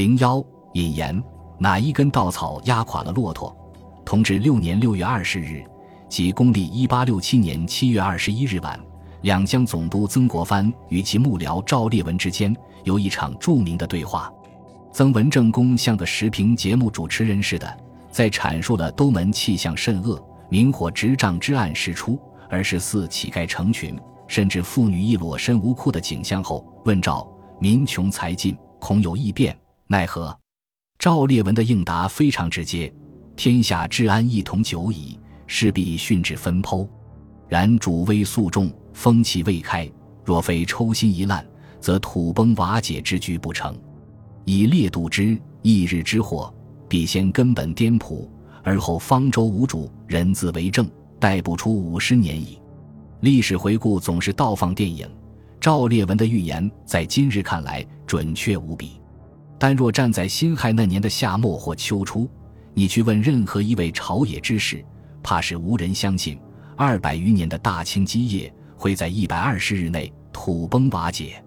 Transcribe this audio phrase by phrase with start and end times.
[0.00, 0.42] 零幺
[0.72, 1.22] 引言：
[1.58, 3.54] 哪一根稻草压垮了骆驼？
[4.02, 5.62] 同治六年六月二十日，
[6.08, 8.80] 即公历一八六七年七月二十一日晚，
[9.20, 14.32] 两江总督曾国藩与其幕僚赵烈文之间有一场著名的对话。
[14.90, 17.78] 曾文正公像个时评节目主持人似的，
[18.10, 27.30] 在阐述了都门气象甚恶、明火执仗之案事出，而是似乞丐成群，甚至妇女亦裸身无裤的景象后，问赵
[27.60, 29.54] ：“民穷财尽，恐有异变，
[29.90, 30.38] 奈何？”
[31.00, 32.92] 赵烈文的应答非常直接
[33.34, 36.88] ：“天下治安一同久矣，势必训之分剖。
[37.48, 39.90] 然主威肃重，风气未开，
[40.24, 41.44] 若非抽薪一烂，
[41.80, 43.76] 则土崩瓦解之局不成。”
[44.46, 46.54] 以烈度之，一日之祸，
[46.88, 48.28] 必先根本颠仆，
[48.62, 52.60] 而后方舟无主，人自为政，待不出五十年矣。
[53.22, 55.08] 历史回顾总是倒放电影，
[55.58, 58.99] 赵烈文的预言在今日看来准确无比。
[59.60, 62.26] 但若站在辛亥那年的夏末或秋初，
[62.72, 64.82] 你去问任何一位朝野之士，
[65.22, 66.38] 怕是无人相信
[66.78, 71.44] 二百余年的大清基业会在一百二十日内土崩瓦解。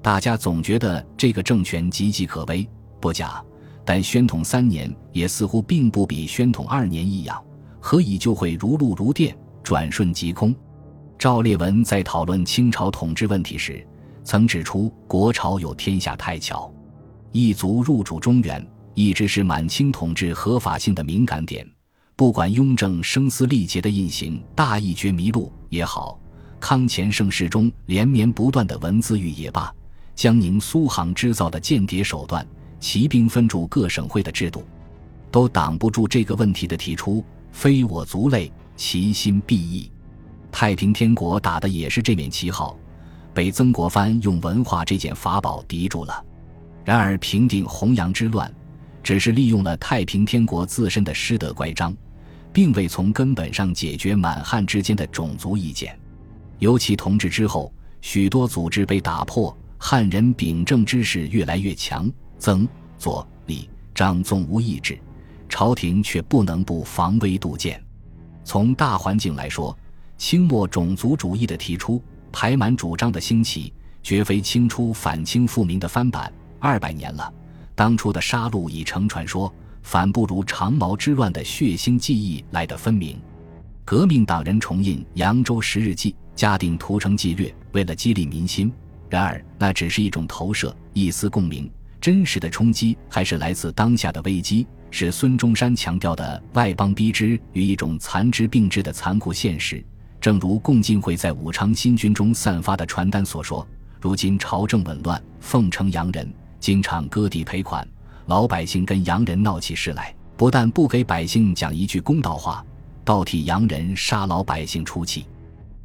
[0.00, 2.64] 大家总觉得这个政权岌岌可危，
[3.00, 3.42] 不假。
[3.84, 7.42] 但宣统三年也似乎并不比宣统二年异样，
[7.80, 10.54] 何以就会如露如电，转瞬即空？
[11.18, 13.84] 赵烈文在讨论清朝统治问题时，
[14.22, 16.72] 曾指出国朝有天下太巧，
[17.32, 21.68] 异族入主中原，一直是满清统治合法性的敏感点。
[22.16, 26.18] 不管雍正声嘶力竭的印行《大义觉迷录》也好，
[26.58, 29.72] 康乾盛世中连绵不断的文字狱也罢。
[30.16, 32.44] 江宁苏杭织造的间谍手段，
[32.80, 34.64] 骑兵分驻各省会的制度，
[35.30, 37.24] 都挡不住这个问题的提出。
[37.52, 39.90] 非我族类，其心必异。
[40.50, 42.76] 太平天国打的也是这面旗号，
[43.32, 46.24] 被曾国藩用文化这件法宝敌住了。
[46.84, 48.52] 然而平定洪阳之乱，
[49.02, 51.94] 只是利用了太平天国自身的师德乖张，
[52.52, 55.98] 并未从根本上解决满汉之间的种族意见。
[56.58, 59.56] 尤其同治之后，许多组织被打破。
[59.80, 64.98] 汉人秉政之势越来越强，曾、左、李、张纵无意志，
[65.48, 67.80] 朝廷却不能不防微杜渐。
[68.42, 69.78] 从大环境来说，
[70.16, 73.72] 清末种族主义的提出、排满主张的兴起，
[74.02, 76.32] 绝非清初反清复明的翻版。
[76.58, 77.32] 二百年了，
[77.74, 79.52] 当初的杀戮已成传说，
[79.82, 83.18] 反不如长毛之乱的血腥记忆来得分明。
[83.84, 88.72] 革命党人重印《扬州十日记》，嘉定屠城纪略，为了激励民心。
[89.08, 91.70] 然而，那只是一种投射，一丝共鸣。
[92.00, 99.82] 真实的冲击还是来自当下的危机，是孙中山强调的外邦逼之与一种残肢并置的残酷现实。
[100.20, 103.66] 正如共进会在武昌新军中散发的传单所说
[104.00, 106.30] ：“如今朝政紊乱，奉承洋人，
[106.60, 107.86] 经常割地赔款，
[108.26, 112.64] 老百姓跟洋人闹起事来，不但不给百姓讲一句公道话，
[113.04, 115.26] 倒替洋人杀老百姓出气。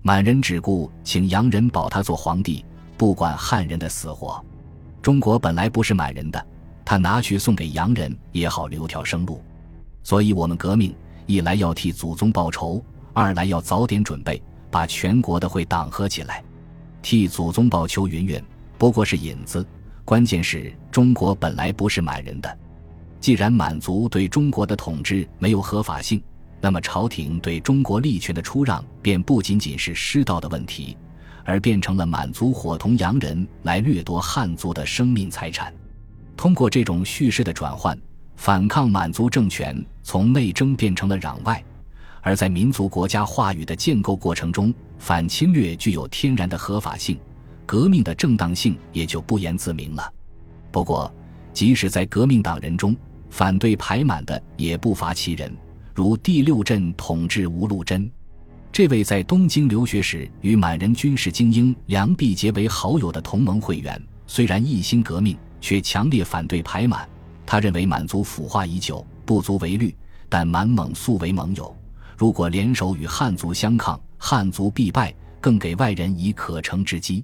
[0.01, 2.63] 满人只顾请洋人保他做皇帝。”
[2.95, 4.41] 不管汉人的死活，
[5.01, 6.45] 中国本来不是满人的，
[6.85, 9.43] 他拿去送给洋人也好留条生路。
[10.03, 10.95] 所以，我们革命
[11.25, 12.81] 一来要替祖宗报仇，
[13.11, 16.41] 二来要早点准备，把全国的会党合起来，
[17.01, 18.07] 替祖宗报仇。
[18.07, 18.41] 云云
[18.77, 19.65] 不过是引子，
[20.05, 22.57] 关键是中国本来不是满人的。
[23.19, 26.21] 既然满族对中国的统治没有合法性，
[26.59, 30.97] 那么朝廷对中国利权的出让便不仅仅是师道的问题。
[31.45, 35.73] 而变成了满族伙同洋人来掠夺汉族的生命财产，
[36.37, 37.97] 通过这种叙事的转换，
[38.37, 41.61] 反抗满族政权从内争变成了攘外，
[42.21, 47.19] 而在民族国家话语的建构过程中，反侵略具有天然的合法性，
[47.65, 50.13] 革命的正当性也就不言自明了。
[50.71, 51.13] 不过，
[51.53, 52.95] 即使在革命党人中，
[53.29, 55.51] 反对排满的也不乏其人，
[55.93, 58.09] 如第六镇统治吴禄贞。
[58.71, 67.07] 这位在东京留学时与满人军事精英梁毕结为好友的同盟会员，虽然一心革命，却强烈反对排满。
[67.45, 69.95] 他认为满族腐化已久，不足为虑，
[70.27, 71.75] 但满蒙素为盟友，
[72.17, 77.23] 如果联手与汉族相抗，汉族必败，更给外人以可乘之机。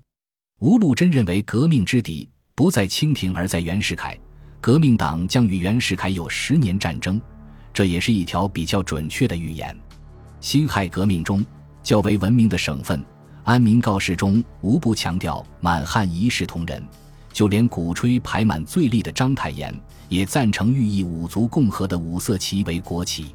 [0.59, 4.17] 吴禄贞认为革命之敌不在清廷，而在袁世凯，
[4.59, 7.19] 革命党将与袁世凯有十年战争，
[7.73, 9.73] 这也是一条比较准确的预言。
[10.41, 11.45] 辛亥革命中
[11.81, 12.99] 较为闻名的省份，
[13.45, 16.85] 《安民告示》中无不强调满汉一视同仁，
[17.31, 19.73] 就连鼓吹排满最厉的章太炎
[20.09, 23.33] 也赞成寓意五族共和的五色旗为国旗。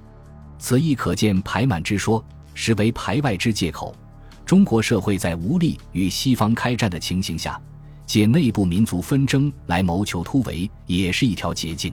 [0.59, 2.23] 此亦可见排满之说
[2.53, 3.97] 实为排外之借口。
[4.44, 7.61] 中国社会在无力与西方开战的情形下，
[8.06, 11.93] 借内部民族纷争来谋求突围，也是一条捷径。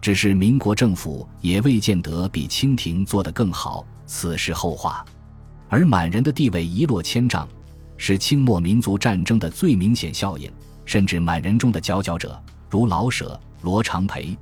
[0.00, 5.04] 只是民国政府也未见得比清廷做得更好，此事后话。
[5.68, 7.48] 而满人的地位一落千丈，
[7.96, 10.50] 是清末民族战争的最明显效应。
[10.84, 14.34] 甚至满人中的佼佼者，如老舍、罗长培，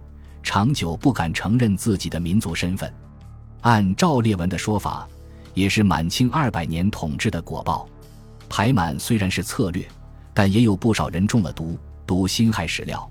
[0.45, 2.93] 长久不敢承认自己的民族身份。
[3.63, 5.09] 按赵烈文的说法，
[5.57, 7.89] 也是满清二百年统治的果报。
[8.47, 9.85] 排满虽然是策略，
[10.35, 13.11] 但也有不少人中了毒，读辛亥史料。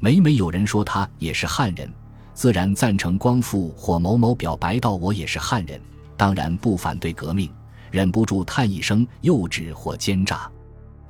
[0.00, 1.88] 每每有人说他也是汉人，
[2.32, 5.78] 自然赞成光复或某某表白道我也是汉人，
[6.16, 7.48] 当然不反对革命，
[7.90, 10.50] 忍不住叹一声幼稚或奸诈。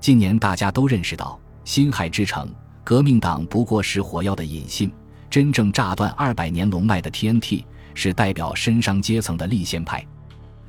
[0.00, 2.52] 近年大家都认识到，辛亥之城，
[2.82, 4.92] 革命党不过是火药的引信，
[5.30, 7.64] 真正炸断二百年龙脉的 TNT
[7.94, 10.04] 是代表绅商阶层的立宪派。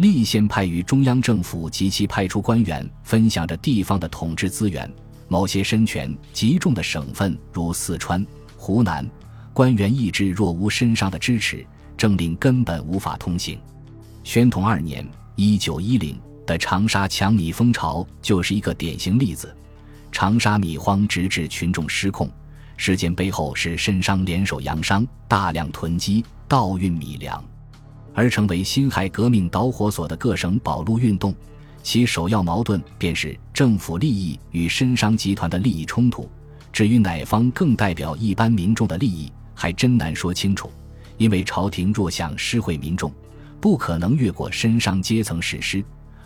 [0.04, 4.92] 立宪派与中央政府及其派出官员分享着地方的统治资源。
[5.30, 8.24] 某些身权极重的省份，如四川、
[8.58, 9.10] 湖南，
[9.54, 11.66] 官员意志若无绅商的支持，
[11.96, 13.58] 政令根本无法通行。
[14.26, 15.08] 宣统二年
[15.38, 19.56] （一九一零）的长沙抢米风潮就是一个典型例子。
[20.12, 22.30] 长沙米荒直至群众失控，
[22.76, 27.42] 事件背后是绅商联手洋商大量囤积盗运米粮。
[28.14, 31.34] 而成为辛亥革命导火索的各省保路运动，
[31.82, 36.30] 其首要矛盾便是政府利益与绅商集团的利益冲突。
[36.72, 40.72] 至于哪方更代表一般民众的利益，还真难说清楚。
[41.18, 43.12] 因为朝廷若想施惠民众，
[43.62, 45.84] 不可能越过绅商阶层实施，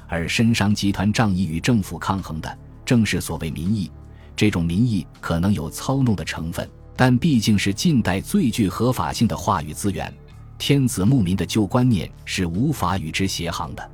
[0.07, 3.92] 而绅商集团仗义与政府抗衡的，正是所谓民意。
[4.36, 10.13] 这种民意可能有操弄的成分，但毕竟是近代最具合法性的话语资源。
[10.57, 13.92] 天子牧民的旧观念是无法与之协行的，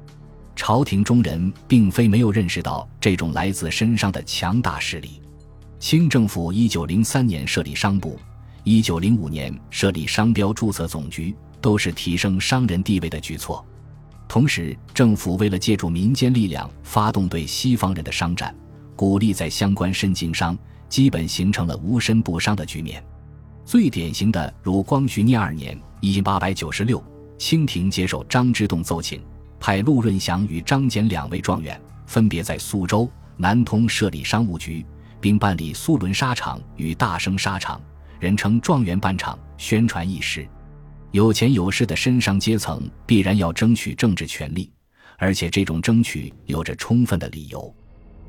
[0.56, 5.22] 朝廷中人并非没有认识到这种来自身上的强大势力。
[5.80, 8.18] 清政府一九零三年设立商部，
[8.64, 13.64] 一九零五年设立商标注册总局，都是提升商人地位的举措。
[14.30, 18.56] 同时，政府为了借助民间力量发动对西方人的商战，
[18.96, 20.58] 鼓励在相关深经商，
[20.88, 23.04] 基本形成了无身不商的局面。
[23.66, 25.80] 最典型的，如光绪廿二年。
[26.02, 27.02] 一八百九十六，
[27.38, 29.22] 清廷接受张之洞奏请，
[29.58, 34.86] 派陆润祥与张俭两位状元，分别在苏州、南通设立商务局，
[35.22, 37.82] 并办理苏伦纱厂与大生纱厂，
[38.20, 40.46] 人称状元办厂，宣传一时。
[41.12, 44.70] 有钱有势的绅商阶层必然要争取政治权利，
[45.18, 47.74] 而且这种争取有着充分的理由。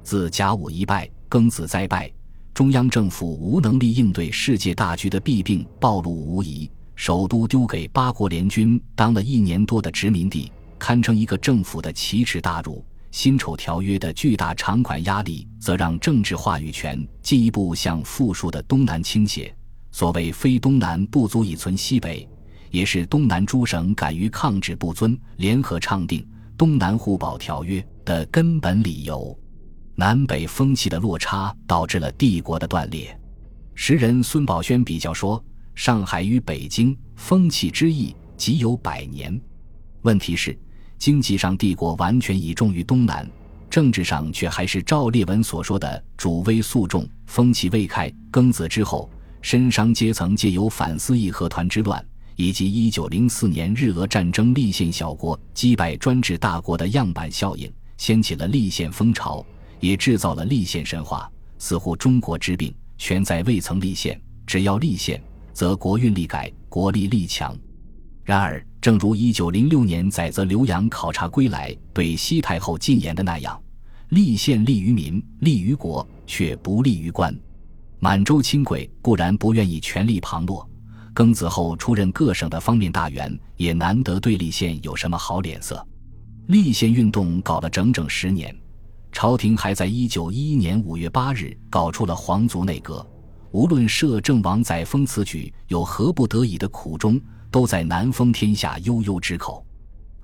[0.05, 2.09] 自甲午一败，庚子再败，
[2.55, 6.71] 中央政府无能力应对世界大局的弊病暴露无遗。
[6.95, 12.85] 首都丢给八国联军当了一年多的殖民地，堪称一个政府的奇耻大辱。
[13.11, 19.53] 辛丑条约的巨大偿款压力，则让政治话语权进一步向富庶的东南倾斜。
[19.91, 22.29] 所谓“非东南不足以存西北”，
[22.71, 26.21] 也是东南诸省敢于抗旨不遵，联合倡定
[26.57, 29.37] 《东南互保条约》的根本理由。
[29.97, 33.19] 南北风气的落差，导致了帝国的断裂。
[33.75, 35.43] 时人孙宝轩比较说。
[35.75, 39.41] 上海与北京风气之异，即有百年。
[40.03, 40.57] 问题是，
[40.99, 43.29] 经济上帝国完全倚重于东南，
[43.69, 48.09] 政治上却还是赵烈文所说的主威肃重，风气未开。
[48.31, 49.11] 庚子之后，
[49.43, 52.01] 绅商阶层借由反思义和团之乱，
[52.37, 59.45] 以及一九零四年日俄战争立宪小国击败专制大国的样板效应，掀起了立宪风潮，
[59.85, 61.31] 也制造了立宪神话。
[61.59, 65.23] 似乎中国之病全在未曾立宪，只要立宪。
[65.53, 67.57] 则国运力改，国力力强。
[68.25, 73.63] 然而，正如一九零六年载泽刘洋考察归来对西太后进言的那样
[74.11, 77.33] ：“立宪利于民，利于国，却不利于官。”
[78.01, 80.69] 满洲亲贵固然不愿意权力旁落，
[81.15, 85.87] 庚子后出任各省的方面大员，也难得对立宪有什么好脸色。
[86.49, 88.55] 立宪运动搞了整整十年，
[89.15, 93.07] 朝廷还在一九一一年五月八日搞出了皇族内阁。
[93.53, 97.19] 无论摄政王载沣此举有何不得已的苦衷，
[97.49, 99.65] 都在南封天下悠悠之口。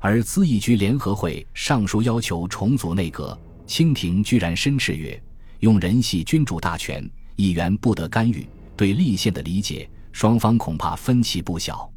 [0.00, 5.23] 而资义局联合会上书要求重组内阁，清廷居然申斥曰
[5.61, 8.44] ：“用人系君主大权，议员不得干预。”
[8.76, 11.88] 对立宪的理解，双方恐怕分歧不小。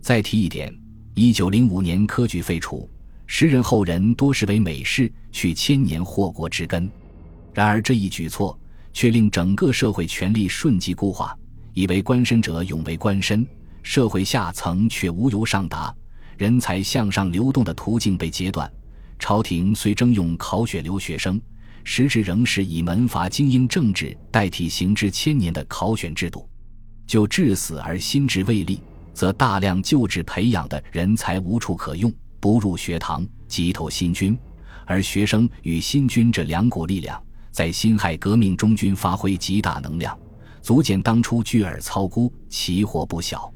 [0.00, 0.76] 再提一点，
[1.14, 2.90] 一九零五年科举废除，
[3.34, 6.86] 时人后人多视为美事，去千年祸国之根。
[7.54, 8.56] 然而这一举措。
[8.92, 11.34] 却令整个社会权力瞬即固化，
[11.72, 13.46] 以为官身者永为官身，
[13.82, 15.94] 社会下层却无由上达，
[16.36, 18.70] 人才向上流动的途径被截断。
[19.18, 21.40] 朝廷虽征用考选留学生，
[21.84, 26.46] 实质仍是以门阀精英政治代替行之千年的考选制度。
[27.06, 28.78] 就至死而心智未立，
[29.14, 32.12] 则大量旧制培养的人才无处可用，
[32.42, 34.36] 不入学堂，即投新军。
[34.84, 37.22] 而学生与新军这两股力量，
[37.52, 40.18] 在辛亥革命中军发挥极大能量，
[40.60, 43.48] 足见当初巨耳操孤其祸不小。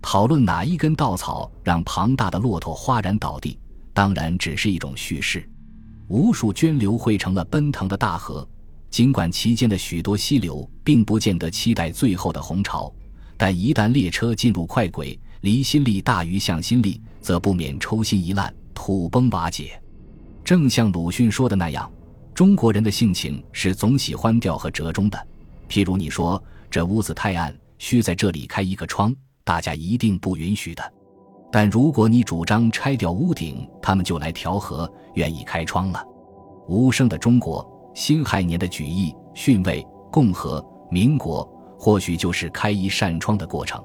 [0.00, 3.58] 讨论哪一根稻草让庞大的骆驼哗然倒地，
[3.92, 5.46] 当然只是一种叙事。
[6.08, 8.48] 无数涓流汇成了奔腾的大河，
[8.88, 12.90] 尽管其间的许多溪流并不见得期待最后的洪潮，
[13.36, 19.80] 但一旦列车进入快轨，离心力大于向心力，则不免抽心一烂，土崩瓦解。
[20.44, 21.90] 正像鲁迅说的那样，
[22.32, 25.26] 中国人的性情是总喜欢调和折中的。
[25.68, 30.92] 譬如你说这屋子太暗，需在这里开一个窗，大家一定不允许的。
[31.50, 36.04] 但如果你主张拆掉屋顶，他们就来调和，愿意开窗了。
[36.68, 41.42] 无声的中国，辛亥年的举义、训位、共和、民国，
[41.76, 43.84] 或许就是开一扇窗的过程。